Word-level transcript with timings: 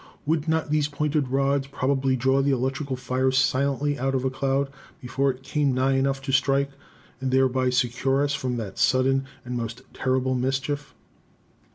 Would 0.25 0.47
not 0.47 0.71
these 0.71 0.87
pointed 0.87 1.27
rods 1.27 1.67
probably 1.67 2.15
draw 2.15 2.41
the 2.41 2.49
electrical 2.49 2.95
fire 2.95 3.29
silently 3.29 3.99
out 3.99 4.15
of 4.15 4.25
a 4.25 4.31
cloud 4.31 4.71
before 4.99 5.29
it 5.29 5.43
came 5.43 5.75
nigh 5.75 5.91
enough 5.93 6.23
to 6.23 6.31
strike, 6.31 6.71
and 7.19 7.29
thereby 7.29 7.69
secure 7.69 8.23
us 8.23 8.33
from 8.33 8.57
that 8.57 8.79
sudden 8.79 9.25
and 9.45 9.55
most 9.55 9.83
terrible 9.93 10.33
mischief?" 10.33 10.95